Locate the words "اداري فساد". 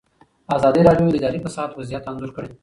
1.19-1.69